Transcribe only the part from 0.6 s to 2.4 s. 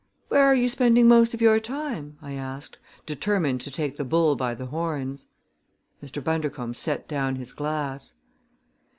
spending most of your time?" I